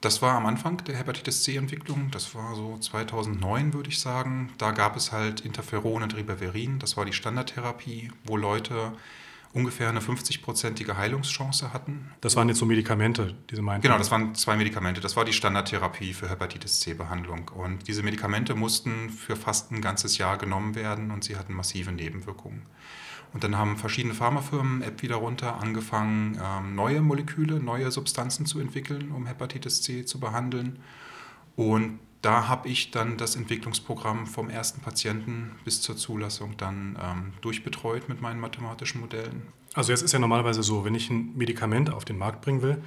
Das 0.00 0.22
war 0.22 0.34
am 0.34 0.46
Anfang 0.46 0.76
der 0.84 0.96
Hepatitis 0.96 1.42
C-Entwicklung, 1.42 2.10
das 2.12 2.32
war 2.36 2.54
so 2.54 2.78
2009, 2.78 3.74
würde 3.74 3.88
ich 3.88 3.98
sagen. 3.98 4.50
Da 4.56 4.70
gab 4.70 4.96
es 4.96 5.10
halt 5.10 5.40
Interferon 5.40 6.04
und 6.04 6.16
Ribavirin, 6.16 6.78
das 6.78 6.96
war 6.96 7.04
die 7.04 7.12
Standardtherapie, 7.12 8.12
wo 8.24 8.36
Leute 8.36 8.92
ungefähr 9.52 9.88
eine 9.88 10.00
50-prozentige 10.00 10.96
Heilungschance 10.96 11.72
hatten. 11.72 12.12
Das 12.20 12.36
waren 12.36 12.48
jetzt 12.48 12.58
so 12.58 12.66
Medikamente, 12.66 13.34
diese 13.50 13.62
meinten? 13.62 13.82
Genau, 13.82 13.98
das 13.98 14.10
waren 14.10 14.34
zwei 14.34 14.56
Medikamente. 14.56 15.00
Das 15.00 15.16
war 15.16 15.24
die 15.24 15.32
Standardtherapie 15.32 16.12
für 16.12 16.28
Hepatitis 16.28 16.80
C-Behandlung. 16.80 17.48
Und 17.48 17.88
diese 17.88 18.02
Medikamente 18.02 18.54
mussten 18.54 19.10
für 19.10 19.36
fast 19.36 19.72
ein 19.72 19.80
ganzes 19.80 20.18
Jahr 20.18 20.36
genommen 20.36 20.74
werden 20.74 21.10
und 21.10 21.24
sie 21.24 21.36
hatten 21.36 21.54
massive 21.54 21.92
Nebenwirkungen. 21.92 22.62
Und 23.32 23.44
dann 23.44 23.56
haben 23.56 23.76
verschiedene 23.76 24.14
Pharmafirmen, 24.14 24.82
App 24.82 25.02
wieder 25.02 25.16
runter, 25.16 25.60
angefangen, 25.60 26.40
ähm, 26.42 26.74
neue 26.74 27.02
Moleküle, 27.02 27.60
neue 27.60 27.90
Substanzen 27.90 28.46
zu 28.46 28.58
entwickeln, 28.58 29.12
um 29.12 29.26
Hepatitis 29.26 29.82
C 29.82 30.04
zu 30.04 30.18
behandeln. 30.18 30.78
Und 31.56 31.98
da 32.22 32.48
habe 32.48 32.68
ich 32.68 32.90
dann 32.90 33.16
das 33.16 33.36
Entwicklungsprogramm 33.36 34.26
vom 34.26 34.50
ersten 34.50 34.80
Patienten 34.80 35.52
bis 35.64 35.80
zur 35.80 35.96
Zulassung 35.96 36.56
dann 36.56 36.98
ähm, 37.00 37.32
durchbetreut 37.40 38.08
mit 38.08 38.20
meinen 38.20 38.40
mathematischen 38.40 39.00
Modellen. 39.00 39.42
Also 39.74 39.92
jetzt 39.92 40.02
ist 40.02 40.12
ja 40.12 40.18
normalerweise 40.18 40.62
so, 40.62 40.84
wenn 40.84 40.94
ich 40.94 41.10
ein 41.10 41.36
Medikament 41.36 41.92
auf 41.92 42.04
den 42.04 42.18
Markt 42.18 42.40
bringen 42.40 42.62
will, 42.62 42.82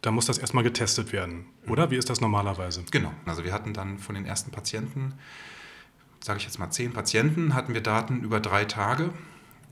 dann 0.00 0.14
muss 0.14 0.26
das 0.26 0.38
erstmal 0.38 0.64
getestet 0.64 1.12
werden, 1.12 1.46
oder? 1.68 1.90
Wie 1.92 1.96
ist 1.96 2.10
das 2.10 2.20
normalerweise? 2.20 2.82
Genau. 2.90 3.12
Also 3.24 3.44
wir 3.44 3.52
hatten 3.52 3.72
dann 3.72 3.98
von 3.98 4.16
den 4.16 4.26
ersten 4.26 4.50
Patienten, 4.50 5.14
sage 6.20 6.38
ich 6.38 6.44
jetzt 6.44 6.58
mal 6.58 6.70
zehn 6.70 6.92
Patienten, 6.92 7.54
hatten 7.54 7.72
wir 7.72 7.82
Daten 7.82 8.22
über 8.24 8.40
drei 8.40 8.64
Tage 8.64 9.10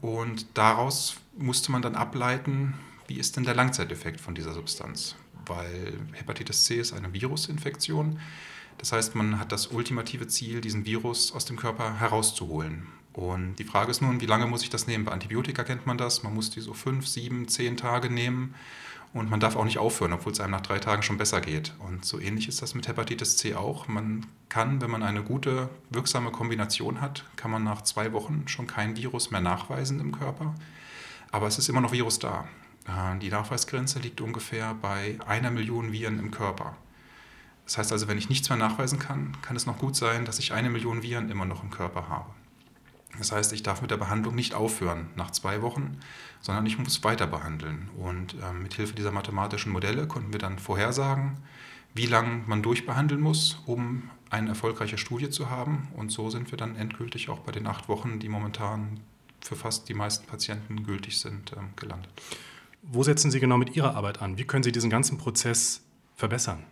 und 0.00 0.46
daraus 0.54 1.16
musste 1.36 1.72
man 1.72 1.82
dann 1.82 1.96
ableiten, 1.96 2.74
wie 3.08 3.18
ist 3.18 3.36
denn 3.36 3.42
der 3.42 3.56
Langzeiteffekt 3.56 4.20
von 4.20 4.36
dieser 4.36 4.52
Substanz? 4.52 5.16
Weil 5.46 5.98
Hepatitis 6.12 6.64
C 6.64 6.76
ist 6.76 6.92
eine 6.92 7.12
Virusinfektion. 7.12 8.20
Das 8.80 8.92
heißt, 8.92 9.14
man 9.14 9.38
hat 9.38 9.52
das 9.52 9.66
ultimative 9.68 10.26
Ziel, 10.26 10.62
diesen 10.62 10.86
Virus 10.86 11.32
aus 11.32 11.44
dem 11.44 11.56
Körper 11.56 12.00
herauszuholen. 12.00 12.86
Und 13.12 13.56
die 13.56 13.64
Frage 13.64 13.90
ist 13.90 14.00
nun, 14.00 14.22
wie 14.22 14.26
lange 14.26 14.46
muss 14.46 14.62
ich 14.62 14.70
das 14.70 14.86
nehmen? 14.86 15.04
Bei 15.04 15.12
Antibiotika 15.12 15.64
kennt 15.64 15.86
man 15.86 15.98
das. 15.98 16.22
Man 16.22 16.34
muss 16.34 16.50
die 16.50 16.60
so 16.60 16.72
fünf, 16.72 17.06
sieben, 17.06 17.46
zehn 17.46 17.76
Tage 17.76 18.08
nehmen. 18.08 18.54
Und 19.12 19.28
man 19.28 19.40
darf 19.40 19.56
auch 19.56 19.64
nicht 19.64 19.78
aufhören, 19.78 20.12
obwohl 20.12 20.32
es 20.32 20.40
einem 20.40 20.52
nach 20.52 20.60
drei 20.62 20.78
Tagen 20.78 21.02
schon 21.02 21.18
besser 21.18 21.40
geht. 21.40 21.74
Und 21.80 22.04
so 22.04 22.18
ähnlich 22.18 22.48
ist 22.48 22.62
das 22.62 22.74
mit 22.74 22.88
Hepatitis 22.88 23.36
C 23.36 23.54
auch. 23.54 23.86
Man 23.86 24.24
kann, 24.48 24.80
wenn 24.80 24.90
man 24.90 25.02
eine 25.02 25.24
gute, 25.24 25.68
wirksame 25.90 26.30
Kombination 26.30 27.00
hat, 27.00 27.24
kann 27.36 27.50
man 27.50 27.64
nach 27.64 27.82
zwei 27.82 28.12
Wochen 28.12 28.44
schon 28.46 28.66
kein 28.66 28.96
Virus 28.96 29.30
mehr 29.30 29.40
nachweisen 29.40 30.00
im 30.00 30.16
Körper. 30.16 30.54
Aber 31.32 31.48
es 31.48 31.58
ist 31.58 31.68
immer 31.68 31.80
noch 31.80 31.92
Virus 31.92 32.20
da. 32.20 32.48
Äh, 32.86 33.18
die 33.18 33.30
Nachweisgrenze 33.30 33.98
liegt 33.98 34.20
ungefähr 34.20 34.74
bei 34.74 35.18
einer 35.26 35.50
Million 35.50 35.92
Viren 35.92 36.20
im 36.20 36.30
Körper. 36.30 36.76
Das 37.70 37.78
heißt 37.78 37.92
also, 37.92 38.08
wenn 38.08 38.18
ich 38.18 38.28
nichts 38.28 38.48
mehr 38.48 38.58
nachweisen 38.58 38.98
kann, 38.98 39.30
kann 39.42 39.54
es 39.54 39.64
noch 39.64 39.78
gut 39.78 39.94
sein, 39.94 40.24
dass 40.24 40.40
ich 40.40 40.52
eine 40.52 40.70
Million 40.70 41.04
Viren 41.04 41.30
immer 41.30 41.44
noch 41.44 41.62
im 41.62 41.70
Körper 41.70 42.08
habe. 42.08 42.28
Das 43.16 43.30
heißt, 43.30 43.52
ich 43.52 43.62
darf 43.62 43.80
mit 43.80 43.92
der 43.92 43.96
Behandlung 43.96 44.34
nicht 44.34 44.54
aufhören 44.54 45.06
nach 45.14 45.30
zwei 45.30 45.62
Wochen, 45.62 46.00
sondern 46.40 46.66
ich 46.66 46.78
muss 46.78 47.04
weiter 47.04 47.28
behandeln. 47.28 47.88
Und 47.96 48.34
äh, 48.42 48.52
mit 48.52 48.74
Hilfe 48.74 48.96
dieser 48.96 49.12
mathematischen 49.12 49.70
Modelle 49.70 50.08
konnten 50.08 50.32
wir 50.32 50.40
dann 50.40 50.58
vorhersagen, 50.58 51.36
wie 51.94 52.06
lange 52.06 52.42
man 52.44 52.60
durchbehandeln 52.60 53.20
muss, 53.20 53.62
um 53.66 54.10
eine 54.30 54.48
erfolgreiche 54.48 54.98
Studie 54.98 55.30
zu 55.30 55.48
haben. 55.48 55.86
Und 55.94 56.10
so 56.10 56.28
sind 56.28 56.50
wir 56.50 56.58
dann 56.58 56.74
endgültig 56.74 57.28
auch 57.28 57.38
bei 57.38 57.52
den 57.52 57.68
acht 57.68 57.88
Wochen, 57.88 58.18
die 58.18 58.28
momentan 58.28 58.98
für 59.42 59.54
fast 59.54 59.88
die 59.88 59.94
meisten 59.94 60.26
Patienten 60.26 60.82
gültig 60.82 61.20
sind, 61.20 61.52
ähm, 61.56 61.68
gelandet. 61.76 62.10
Wo 62.82 63.04
setzen 63.04 63.30
Sie 63.30 63.38
genau 63.38 63.58
mit 63.58 63.76
Ihrer 63.76 63.94
Arbeit 63.94 64.20
an? 64.22 64.38
Wie 64.38 64.44
können 64.44 64.64
Sie 64.64 64.72
diesen 64.72 64.90
ganzen 64.90 65.18
Prozess 65.18 65.82
verbessern? 66.16 66.64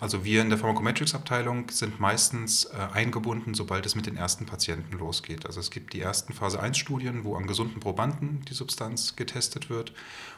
Also 0.00 0.24
wir 0.24 0.40
in 0.40 0.48
der 0.48 0.58
Pharmacometrics-Abteilung 0.58 1.68
sind 1.68 2.00
meistens 2.00 2.64
äh, 2.64 2.88
eingebunden, 2.94 3.52
sobald 3.52 3.84
es 3.84 3.94
mit 3.94 4.06
den 4.06 4.16
ersten 4.16 4.46
Patienten 4.46 4.96
losgeht. 4.96 5.44
Also 5.44 5.60
es 5.60 5.70
gibt 5.70 5.92
die 5.92 6.00
ersten 6.00 6.32
Phase-1-Studien, 6.32 7.22
wo 7.24 7.36
an 7.36 7.46
gesunden 7.46 7.80
Probanden 7.80 8.42
die 8.48 8.54
Substanz 8.54 9.14
getestet 9.14 9.68
wird. 9.68 9.92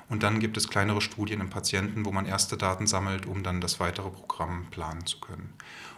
Und 0.09 0.25
dann 0.25 0.40
gibt 0.40 0.57
es 0.57 0.69
kleinere 0.69 1.00
Studien 1.00 1.40
im 1.40 1.49
Patienten, 1.49 2.04
wo 2.04 2.11
man 2.11 2.26
erste 2.26 2.57
Daten 2.57 2.88
sammelt, 2.88 3.25
um 3.25 3.45
dann 3.45 3.61
das 3.61 3.78
weitere 3.78 4.11
Programm 4.11 4.66
planen 4.73 5.07
zu 5.07 5.21
können. 5.21 5.54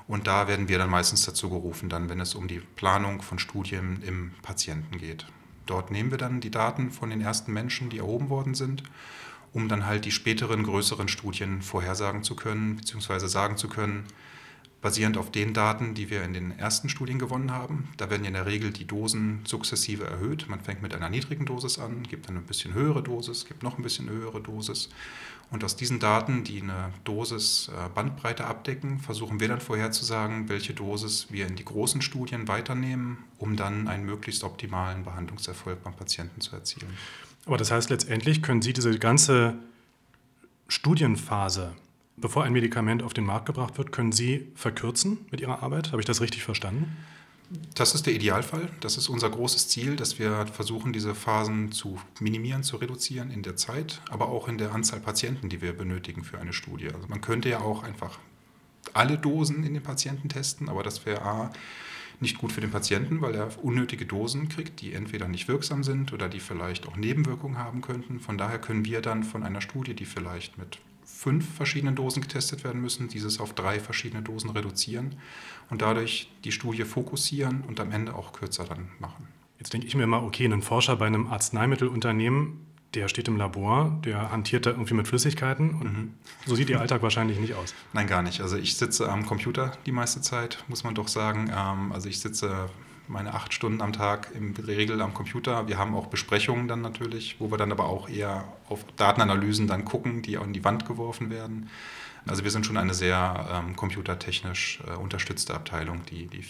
Und 0.07 0.27
da 0.27 0.47
werden 0.47 0.69
wir 0.69 0.77
dann 0.77 0.91
meistens 0.91 1.25
dazu 1.25 1.49
gerufen, 1.49 1.89
dann, 1.89 2.11
wenn 2.11 2.21
es 2.21 2.35
um 2.35 2.49
die 2.49 2.61
Planung 2.61 3.23
von 3.23 3.39
Studien 3.39 4.03
im 4.03 4.33
Patienten 4.43 4.99
geht. 4.99 5.27
Dort 5.65 5.91
nehmen 5.91 6.11
wir 6.11 6.19
dann 6.19 6.43
die 6.43 6.51
Daten 6.51 6.91
von 6.91 7.09
den 7.09 7.23
ersten 7.23 7.55
Menschen, 7.55 7.89
die 7.89 7.99
erhoben 7.99 8.29
worden 8.29 8.55
sind 8.55 8.83
um 9.55 9.69
dann 9.69 9.87
halt 9.87 10.05
die 10.05 10.11
späteren 10.11 10.65
größeren 10.65 11.09
Studien 11.09 11.63
vorhersagen 11.63 12.23
zu 12.25 12.35
können, 12.35 12.77
beziehungsweise 12.77 13.29
sagen 13.29 13.57
zu 13.57 13.69
können, 13.69 14.05
basierend 14.83 15.17
auf 15.17 15.31
den 15.31 15.55
Daten, 15.55 15.95
die 15.95 16.11
wir 16.11 16.23
in 16.25 16.35
den 16.35 16.59
ersten 16.59 16.91
Studien 16.91 17.19
gewonnen 17.19 17.53
haben. 17.53 17.89
Da 17.97 18.11
werden 18.11 18.27
in 18.27 18.35
der 18.35 18.45
Regel 18.45 18.71
die 18.71 18.87
Dosen 18.87 19.41
sukzessive 19.45 20.05
erhöht. 20.05 20.47
Man 20.51 20.61
fängt 20.61 20.83
mit 20.83 20.93
einer 20.93 21.09
niedrigen 21.09 21.47
Dosis 21.47 21.79
an, 21.79 22.03
gibt 22.03 22.29
dann 22.29 22.37
ein 22.37 22.45
bisschen 22.45 22.75
höhere 22.75 23.03
Dosis, 23.03 23.47
gibt 23.47 23.63
noch 23.63 23.79
ein 23.79 23.83
bisschen 23.83 24.11
höhere 24.11 24.43
Dosis. 24.43 24.91
Und 25.51 25.63
aus 25.63 25.77
diesen 25.77 26.01
Daten, 26.01 26.43
die 26.43 26.61
eine 26.61 26.91
Dosis 27.05 27.71
äh, 27.73 28.43
abdecken, 28.43 28.99
versuchen 28.99 29.41
wir 29.41 29.49
dann 29.49 29.61
vorherzusagen, 29.61 30.49
welche 30.49 30.75
Dosis 30.75 31.29
wir 31.31 31.47
in 31.47 31.55
die 31.55 31.65
großen 31.65 32.03
Studien 32.03 32.49
weiternehmen, 32.49 33.19
um 33.39 33.57
dann 33.57 33.89
einen 33.89 34.05
möglichst 34.05 34.43
optimalen 34.43 35.05
Behandlungserfolg 35.05 35.83
beim 35.85 35.95
Patienten 35.95 36.41
zu 36.41 36.57
erzielen. 36.57 36.93
Aber 37.47 37.57
das 37.57 37.71
heißt, 37.71 37.91
letztendlich 37.91 38.43
können 38.43 38.63
Sie 38.63 38.73
diese 38.73 38.99
ganze 38.99 39.55
Studienphase, 40.69 41.75
bevor 42.17 42.45
ein 42.45 42.53
Medikament 42.53 43.03
auf 43.03 43.13
den 43.13 43.25
Markt 43.25 43.47
gebracht 43.47 43.77
wird, 43.77 43.93
können 43.93 44.13
Sie 44.13 44.49
verkürzen 44.55 45.27
mit 45.31 45.41
Ihrer 45.41 45.63
Arbeit? 45.63 45.93
Habe 45.93 46.01
ich 46.01 46.07
das 46.07 46.21
richtig 46.21 46.43
verstanden? 46.43 46.97
Das 47.75 47.95
ist 47.95 48.07
der 48.07 48.15
Idealfall. 48.15 48.71
Das 48.81 48.97
ist 48.97 49.09
unser 49.09 49.29
großes 49.29 49.69
Ziel, 49.69 49.97
dass 49.97 50.19
wir 50.19 50.47
versuchen, 50.47 50.93
diese 50.93 51.15
Phasen 51.15 51.73
zu 51.73 51.99
minimieren, 52.19 52.63
zu 52.63 52.77
reduzieren 52.77 53.31
in 53.31 53.43
der 53.43 53.57
Zeit, 53.57 54.01
aber 54.09 54.29
auch 54.29 54.49
in 54.49 54.57
der 54.57 54.73
Anzahl 54.73 55.01
Patienten, 55.01 55.51
die 55.51 55.61
wir 55.61 55.75
benötigen 55.77 56.25
für 56.25 56.39
eine 56.39 56.53
Studie. 56.53 56.89
Also 56.93 57.07
man 57.09 57.21
könnte 57.21 57.51
ja 57.51 57.61
auch 57.61 57.83
einfach 57.83 58.19
alle 58.93 59.19
Dosen 59.19 59.65
in 59.65 59.75
den 59.75 59.83
Patienten 59.83 60.29
testen, 60.29 60.69
aber 60.69 60.83
das 60.83 61.05
wäre 61.05 61.23
A, 61.23 61.53
nicht 62.21 62.39
gut 62.39 62.53
für 62.53 62.61
den 62.61 62.71
Patienten, 62.71 63.21
weil 63.21 63.35
er 63.35 63.51
unnötige 63.63 64.07
Dosen 64.07 64.49
kriegt, 64.49 64.81
die 64.81 64.93
entweder 64.93 65.29
nicht 65.29 65.49
wirksam 65.49 65.83
sind 65.85 66.13
oder 66.13 66.29
die 66.29 66.41
vielleicht 66.41 66.87
auch 66.87 66.97
Nebenwirkungen 66.97 67.59
haben 67.59 67.81
könnten. 67.81 68.21
Von 68.21 68.39
daher 68.39 68.59
können 68.59 68.85
wir 68.85 69.01
dann 69.01 69.25
von 69.25 69.43
einer 69.43 69.61
Studie, 69.61 69.95
die 69.95 70.05
vielleicht 70.05 70.59
mit 70.59 70.79
fünf 71.05 71.55
verschiedenen 71.55 71.95
Dosen 71.95 72.23
getestet 72.23 72.65
werden 72.65 72.81
müssen, 72.81 73.09
dieses 73.09 73.41
auf 73.41 73.55
drei 73.55 73.79
verschiedene 73.79 74.23
Dosen 74.23 74.51
reduzieren 74.51 75.17
und 75.71 75.83
dadurch 75.83 76.31
die 76.45 76.53
Studie 76.53 76.85
fokussieren 76.85 77.63
und 77.63 77.81
am 77.81 77.93
Ende 77.93 78.15
auch 78.15 78.33
kürzer 78.33 78.65
dann 78.65 78.89
machen. 78.99 79.29
Jetzt 79.59 79.73
denke 79.73 79.87
ich 79.87 79.95
mir 79.95 80.07
mal, 80.07 80.23
okay, 80.23 80.47
ein 80.47 80.63
Forscher 80.63 80.97
bei 80.97 81.07
einem 81.07 81.27
Arzneimittelunternehmen 81.27 82.74
der 82.95 83.09
steht 83.09 83.29
im 83.29 83.37
Labor, 83.37 83.99
der 84.05 84.31
hantiert 84.31 84.67
da 84.67 84.71
irgendwie 84.71 84.95
mit 84.95 85.09
Flüssigkeiten 85.09 85.71
und 85.71 85.85
mhm. 85.85 86.15
so 86.47 86.55
sieht 86.55 86.71
Ihr 86.71 86.81
Alltag 86.81 87.03
wahrscheinlich 87.03 87.39
nicht 87.39 87.55
aus. 87.55 87.75
Nein, 87.93 88.07
gar 88.07 88.23
nicht. 88.23 88.41
Also 88.41 88.57
ich 88.57 88.77
sitze 88.77 89.09
am 89.09 89.27
Computer 89.27 89.73
die 89.87 89.93
meiste 89.93 90.21
Zeit, 90.21 90.65
muss 90.69 90.85
man 90.85 90.95
doch 90.95 91.09
sagen. 91.09 91.51
Ähm, 91.55 91.93
also 91.93 92.09
ich 92.09 92.21
sitze 92.21 92.69
meine 93.09 93.35
acht 93.35 93.53
Stunden 93.53 93.83
am 93.83 93.93
Tag 93.93 94.31
im 94.35 94.55
Regel 94.55 95.01
am 95.03 95.13
Computer. 95.13 95.69
Wir 95.69 95.79
haben 95.79 95.95
auch 95.95 96.07
Besprechungen 96.07 96.69
dann 96.69 96.81
natürlich, 96.81 97.37
wo 97.39 97.51
wir 97.51 97.59
dann 97.59 97.71
aber 97.71 97.85
auch 97.85 98.09
eher 98.09 98.45
auf 98.69 98.85
Datenanalysen 98.97 99.67
dann 99.67 99.85
gucken, 99.85 100.23
die 100.23 100.39
an 100.39 100.53
die 100.53 100.65
Wand 100.65 100.87
geworfen 100.87 101.31
werden. 101.31 101.69
Also 102.27 102.45
wir 102.45 102.51
sind 102.51 102.65
schon 102.65 102.79
eine 102.79 102.95
sehr 102.95 103.47
ähm, 103.53 103.77
computertechnisch 103.77 104.81
äh, 104.87 104.97
unterstützte 104.97 105.55
Abteilung, 105.55 106.07
die, 106.07 106.27
die 106.27 106.43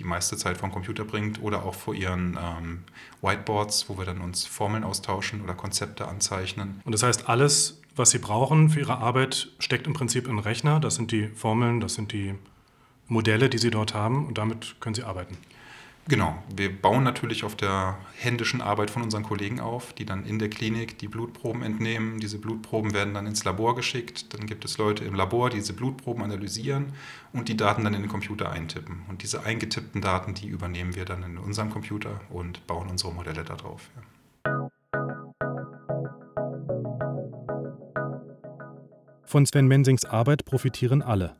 die 0.00 0.04
meiste 0.04 0.36
Zeit 0.38 0.56
vom 0.56 0.72
Computer 0.72 1.04
bringt 1.04 1.42
oder 1.42 1.62
auch 1.64 1.74
vor 1.74 1.94
ihren 1.94 2.38
ähm, 2.40 2.78
Whiteboards, 3.20 3.88
wo 3.88 3.98
wir 3.98 4.06
dann 4.06 4.22
uns 4.22 4.46
Formeln 4.46 4.82
austauschen 4.82 5.42
oder 5.42 5.52
Konzepte 5.54 6.08
anzeichnen. 6.08 6.80
Und 6.84 6.92
das 6.92 7.02
heißt, 7.02 7.28
alles, 7.28 7.80
was 7.96 8.10
Sie 8.10 8.18
brauchen 8.18 8.70
für 8.70 8.80
Ihre 8.80 8.96
Arbeit, 8.96 9.50
steckt 9.58 9.86
im 9.86 9.92
Prinzip 9.92 10.26
im 10.26 10.38
Rechner. 10.38 10.80
Das 10.80 10.94
sind 10.94 11.12
die 11.12 11.28
Formeln, 11.28 11.80
das 11.80 11.94
sind 11.94 12.12
die 12.12 12.34
Modelle, 13.08 13.50
die 13.50 13.58
Sie 13.58 13.70
dort 13.70 13.92
haben 13.92 14.26
und 14.26 14.38
damit 14.38 14.76
können 14.80 14.94
Sie 14.94 15.02
arbeiten. 15.02 15.36
Genau, 16.08 16.42
wir 16.54 16.76
bauen 16.76 17.04
natürlich 17.04 17.44
auf 17.44 17.54
der 17.54 17.96
händischen 18.16 18.60
Arbeit 18.60 18.90
von 18.90 19.02
unseren 19.02 19.22
Kollegen 19.22 19.60
auf, 19.60 19.92
die 19.92 20.04
dann 20.04 20.24
in 20.24 20.40
der 20.40 20.50
Klinik 20.50 20.98
die 20.98 21.06
Blutproben 21.06 21.62
entnehmen. 21.62 22.18
Diese 22.18 22.38
Blutproben 22.38 22.94
werden 22.94 23.14
dann 23.14 23.26
ins 23.26 23.44
Labor 23.44 23.76
geschickt. 23.76 24.34
Dann 24.34 24.46
gibt 24.46 24.64
es 24.64 24.76
Leute 24.78 25.04
im 25.04 25.14
Labor, 25.14 25.50
die 25.50 25.58
diese 25.58 25.72
Blutproben 25.72 26.24
analysieren 26.24 26.94
und 27.32 27.48
die 27.48 27.56
Daten 27.56 27.84
dann 27.84 27.94
in 27.94 28.02
den 28.02 28.10
Computer 28.10 28.50
eintippen. 28.50 29.02
Und 29.08 29.22
diese 29.22 29.44
eingetippten 29.44 30.00
Daten, 30.00 30.34
die 30.34 30.48
übernehmen 30.48 30.96
wir 30.96 31.04
dann 31.04 31.22
in 31.22 31.38
unserem 31.38 31.70
Computer 31.70 32.20
und 32.30 32.66
bauen 32.66 32.88
unsere 32.88 33.12
Modelle 33.12 33.44
darauf. 33.44 33.88
Ja. 33.94 34.02
Von 39.30 39.46
Sven 39.46 39.68
Mensings 39.68 40.04
Arbeit 40.04 40.44
profitieren 40.44 41.02
alle. 41.02 41.36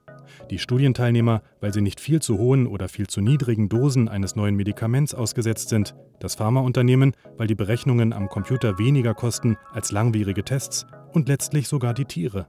Die 0.50 0.58
Studienteilnehmer, 0.58 1.42
weil 1.60 1.72
sie 1.72 1.80
nicht 1.80 2.00
viel 2.00 2.20
zu 2.20 2.38
hohen 2.38 2.66
oder 2.66 2.88
viel 2.88 3.06
zu 3.06 3.20
niedrigen 3.20 3.68
Dosen 3.68 4.08
eines 4.08 4.36
neuen 4.36 4.56
Medikaments 4.56 5.14
ausgesetzt 5.14 5.68
sind, 5.68 5.94
das 6.18 6.34
Pharmaunternehmen, 6.34 7.14
weil 7.36 7.46
die 7.46 7.54
Berechnungen 7.54 8.12
am 8.12 8.28
Computer 8.28 8.78
weniger 8.78 9.14
kosten 9.14 9.56
als 9.72 9.92
langwierige 9.92 10.44
Tests 10.44 10.86
und 11.12 11.28
letztlich 11.28 11.68
sogar 11.68 11.94
die 11.94 12.04
Tiere. 12.04 12.46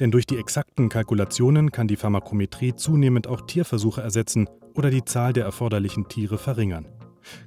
Denn 0.00 0.10
durch 0.10 0.26
die 0.26 0.38
exakten 0.38 0.88
Kalkulationen 0.88 1.70
kann 1.70 1.88
die 1.88 1.96
Pharmakometrie 1.96 2.74
zunehmend 2.74 3.26
auch 3.26 3.42
Tierversuche 3.42 4.02
ersetzen 4.02 4.48
oder 4.74 4.90
die 4.90 5.04
Zahl 5.04 5.32
der 5.32 5.44
erforderlichen 5.44 6.08
Tiere 6.08 6.38
verringern. 6.38 6.86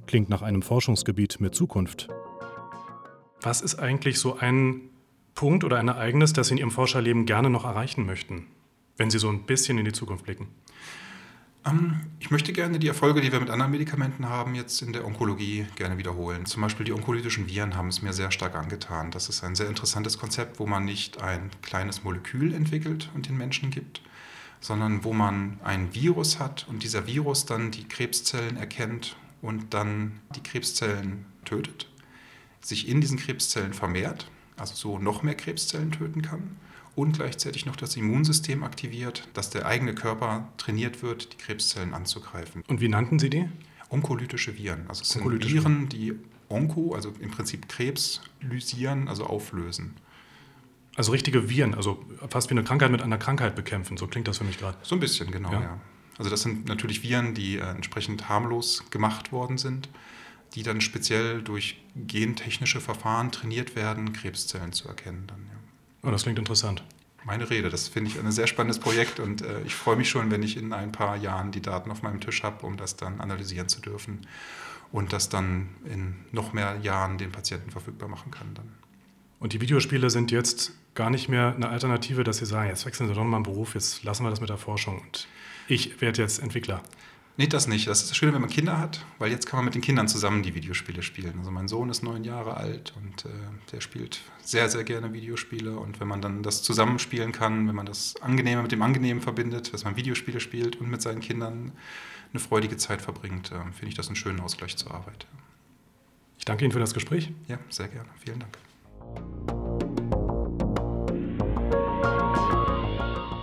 Klingt 0.06 0.28
nach 0.28 0.42
einem 0.42 0.62
Forschungsgebiet 0.62 1.40
mit 1.40 1.54
Zukunft. 1.54 2.08
Was 3.42 3.60
ist 3.60 3.76
eigentlich 3.76 4.18
so 4.18 4.38
ein 4.38 4.80
Punkt 5.34 5.64
oder 5.64 5.78
ein 5.78 5.88
Ereignis, 5.88 6.32
das 6.32 6.48
Sie 6.48 6.54
in 6.54 6.58
Ihrem 6.58 6.70
Forscherleben 6.70 7.26
gerne 7.26 7.50
noch 7.50 7.64
erreichen 7.64 8.06
möchten? 8.06 8.46
Wenn 8.96 9.10
Sie 9.10 9.18
so 9.18 9.28
ein 9.28 9.44
bisschen 9.44 9.78
in 9.78 9.84
die 9.84 9.92
Zukunft 9.92 10.24
blicken? 10.24 10.48
Ähm, 11.66 12.00
ich 12.20 12.30
möchte 12.30 12.52
gerne 12.52 12.78
die 12.78 12.88
Erfolge, 12.88 13.20
die 13.20 13.32
wir 13.32 13.40
mit 13.40 13.50
anderen 13.50 13.72
Medikamenten 13.72 14.28
haben, 14.28 14.54
jetzt 14.54 14.80
in 14.82 14.92
der 14.92 15.04
Onkologie 15.04 15.66
gerne 15.76 15.98
wiederholen. 15.98 16.46
Zum 16.46 16.62
Beispiel 16.62 16.86
die 16.86 16.92
onkolytischen 16.92 17.48
Viren 17.48 17.76
haben 17.76 17.88
es 17.88 18.02
mir 18.02 18.12
sehr 18.12 18.30
stark 18.30 18.54
angetan. 18.54 19.10
Das 19.10 19.28
ist 19.28 19.42
ein 19.44 19.54
sehr 19.54 19.68
interessantes 19.68 20.18
Konzept, 20.18 20.58
wo 20.58 20.66
man 20.66 20.84
nicht 20.84 21.20
ein 21.20 21.50
kleines 21.62 22.04
Molekül 22.04 22.54
entwickelt 22.54 23.10
und 23.14 23.28
den 23.28 23.36
Menschen 23.36 23.70
gibt, 23.70 24.00
sondern 24.60 25.04
wo 25.04 25.12
man 25.12 25.58
ein 25.64 25.94
Virus 25.94 26.38
hat 26.38 26.66
und 26.68 26.82
dieser 26.82 27.06
Virus 27.06 27.46
dann 27.46 27.70
die 27.70 27.88
Krebszellen 27.88 28.56
erkennt 28.56 29.16
und 29.42 29.74
dann 29.74 30.20
die 30.34 30.42
Krebszellen 30.42 31.26
tötet, 31.44 31.88
sich 32.60 32.88
in 32.88 33.00
diesen 33.00 33.18
Krebszellen 33.18 33.74
vermehrt, 33.74 34.30
also 34.56 34.74
so 34.74 34.98
noch 34.98 35.22
mehr 35.22 35.34
Krebszellen 35.34 35.90
töten 35.90 36.22
kann 36.22 36.56
und 36.96 37.12
gleichzeitig 37.12 37.66
noch 37.66 37.76
das 37.76 37.94
Immunsystem 37.94 38.64
aktiviert, 38.64 39.28
dass 39.34 39.50
der 39.50 39.66
eigene 39.66 39.94
Körper 39.94 40.48
trainiert 40.56 41.02
wird, 41.02 41.34
die 41.34 41.36
Krebszellen 41.36 41.94
anzugreifen. 41.94 42.64
Und 42.66 42.80
wie 42.80 42.88
nannten 42.88 43.18
Sie 43.18 43.30
die? 43.30 43.48
Onkolytische 43.90 44.56
Viren. 44.56 44.86
Also 44.88 45.02
es 45.02 45.10
sind 45.10 45.24
Viren, 45.24 45.88
die 45.88 46.14
Onko, 46.48 46.94
also 46.94 47.12
im 47.20 47.30
Prinzip 47.30 47.68
Krebs, 47.68 48.22
lysieren, 48.40 49.08
also 49.08 49.26
auflösen. 49.26 49.94
Also 50.96 51.12
richtige 51.12 51.50
Viren, 51.50 51.74
also 51.74 52.02
fast 52.30 52.48
wie 52.48 52.54
eine 52.54 52.64
Krankheit 52.64 52.90
mit 52.90 53.02
einer 53.02 53.18
Krankheit 53.18 53.54
bekämpfen, 53.54 53.98
so 53.98 54.06
klingt 54.06 54.26
das 54.26 54.38
für 54.38 54.44
mich 54.44 54.58
gerade. 54.58 54.78
So 54.82 54.96
ein 54.96 55.00
bisschen, 55.00 55.30
genau, 55.30 55.52
ja. 55.52 55.60
ja. 55.60 55.80
Also 56.16 56.30
das 56.30 56.40
sind 56.40 56.66
natürlich 56.66 57.02
Viren, 57.02 57.34
die 57.34 57.58
äh, 57.58 57.60
entsprechend 57.60 58.30
harmlos 58.30 58.84
gemacht 58.90 59.32
worden 59.32 59.58
sind, 59.58 59.90
die 60.54 60.62
dann 60.62 60.80
speziell 60.80 61.42
durch 61.42 61.84
gentechnische 61.94 62.80
Verfahren 62.80 63.30
trainiert 63.30 63.76
werden, 63.76 64.14
Krebszellen 64.14 64.72
zu 64.72 64.88
erkennen 64.88 65.24
dann, 65.26 65.46
ja. 65.46 65.55
Oh, 66.06 66.10
das 66.12 66.22
klingt 66.22 66.38
interessant. 66.38 66.84
Meine 67.24 67.50
Rede, 67.50 67.68
das 67.68 67.88
finde 67.88 68.10
ich 68.10 68.20
ein 68.20 68.30
sehr 68.30 68.46
spannendes 68.46 68.78
Projekt 68.78 69.18
und 69.18 69.42
äh, 69.42 69.62
ich 69.62 69.74
freue 69.74 69.96
mich 69.96 70.08
schon, 70.08 70.30
wenn 70.30 70.44
ich 70.44 70.56
in 70.56 70.72
ein 70.72 70.92
paar 70.92 71.16
Jahren 71.16 71.50
die 71.50 71.60
Daten 71.60 71.90
auf 71.90 72.02
meinem 72.02 72.20
Tisch 72.20 72.44
habe, 72.44 72.64
um 72.64 72.76
das 72.76 72.94
dann 72.94 73.20
analysieren 73.20 73.68
zu 73.68 73.80
dürfen 73.80 74.20
und 74.92 75.12
das 75.12 75.28
dann 75.28 75.68
in 75.84 76.14
noch 76.30 76.52
mehr 76.52 76.78
Jahren 76.80 77.18
den 77.18 77.32
Patienten 77.32 77.72
verfügbar 77.72 78.08
machen 78.08 78.30
kann. 78.30 78.54
Dann. 78.54 78.72
Und 79.40 79.52
die 79.52 79.60
Videospiele 79.60 80.08
sind 80.08 80.30
jetzt 80.30 80.70
gar 80.94 81.10
nicht 81.10 81.28
mehr 81.28 81.54
eine 81.56 81.70
Alternative, 81.70 82.22
dass 82.22 82.36
Sie 82.38 82.46
sagen, 82.46 82.68
jetzt 82.68 82.86
wechseln 82.86 83.08
Sie 83.08 83.14
doch 83.14 83.24
mal 83.24 83.38
einen 83.38 83.42
Beruf, 83.42 83.74
jetzt 83.74 84.04
lassen 84.04 84.24
wir 84.24 84.30
das 84.30 84.40
mit 84.40 84.48
der 84.48 84.58
Forschung 84.58 85.00
und 85.00 85.26
ich 85.66 86.00
werde 86.00 86.22
jetzt 86.22 86.38
Entwickler. 86.38 86.82
Nee, 87.38 87.46
das 87.46 87.66
nicht. 87.66 87.86
Das 87.86 88.00
ist 88.00 88.10
das 88.10 88.16
Schöne, 88.16 88.32
wenn 88.32 88.40
man 88.40 88.48
Kinder 88.48 88.78
hat, 88.78 89.04
weil 89.18 89.30
jetzt 89.30 89.46
kann 89.46 89.58
man 89.58 89.66
mit 89.66 89.74
den 89.74 89.82
Kindern 89.82 90.08
zusammen 90.08 90.42
die 90.42 90.54
Videospiele 90.54 91.02
spielen. 91.02 91.34
Also 91.38 91.50
mein 91.50 91.68
Sohn 91.68 91.90
ist 91.90 92.02
neun 92.02 92.24
Jahre 92.24 92.56
alt 92.56 92.94
und 92.96 93.26
äh, 93.26 93.28
der 93.72 93.82
spielt 93.82 94.20
sehr, 94.42 94.70
sehr 94.70 94.84
gerne 94.84 95.12
Videospiele. 95.12 95.78
Und 95.78 96.00
wenn 96.00 96.08
man 96.08 96.22
dann 96.22 96.42
das 96.42 96.62
zusammenspielen 96.62 97.32
kann, 97.32 97.68
wenn 97.68 97.74
man 97.74 97.84
das 97.84 98.14
Angenehme 98.22 98.62
mit 98.62 98.72
dem 98.72 98.80
Angenehmen 98.80 99.22
verbindet, 99.22 99.74
dass 99.74 99.84
man 99.84 99.96
Videospiele 99.96 100.40
spielt 100.40 100.76
und 100.76 100.90
mit 100.90 101.02
seinen 101.02 101.20
Kindern 101.20 101.72
eine 102.32 102.40
freudige 102.40 102.78
Zeit 102.78 103.02
verbringt, 103.02 103.52
äh, 103.52 103.56
finde 103.72 103.88
ich 103.88 103.94
das 103.94 104.06
einen 104.06 104.16
schönen 104.16 104.40
Ausgleich 104.40 104.78
zur 104.78 104.94
Arbeit. 104.94 105.26
Ich 106.38 106.46
danke 106.46 106.64
Ihnen 106.64 106.72
für 106.72 106.80
das 106.80 106.94
Gespräch. 106.94 107.32
Ja, 107.48 107.58
sehr 107.68 107.88
gerne. 107.88 108.08
Vielen 108.24 108.40
Dank. 108.40 108.58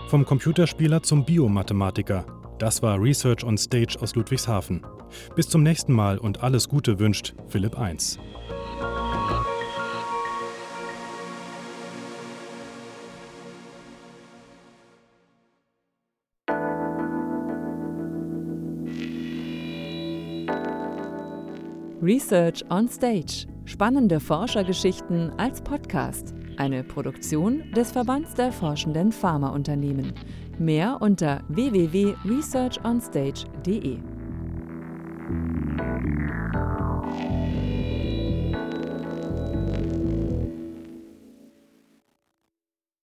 Vom 0.10 0.26
Computerspieler 0.26 1.04
zum 1.04 1.26
Biomathematiker. 1.26 2.43
Das 2.64 2.82
war 2.82 2.98
Research 2.98 3.44
on 3.44 3.58
Stage 3.58 3.98
aus 4.00 4.16
Ludwigshafen. 4.16 4.86
Bis 5.36 5.50
zum 5.50 5.64
nächsten 5.64 5.92
Mal 5.92 6.18
und 6.18 6.44
alles 6.44 6.70
Gute 6.70 6.98
wünscht 6.98 7.34
Philipp 7.50 7.78
1. 7.78 8.18
Research 22.02 22.64
on 22.70 22.88
Stage. 22.88 23.46
Spannende 23.66 24.22
Forschergeschichten 24.22 25.32
als 25.38 25.62
Podcast. 25.62 26.34
Eine 26.58 26.84
Produktion 26.84 27.64
des 27.76 27.92
Verbands 27.92 28.36
der 28.36 28.52
forschenden 28.52 29.12
Pharmaunternehmen. 29.12 30.14
Mehr 30.60 31.00
unter 31.02 31.42
www.researchonstage.de. 31.48 34.13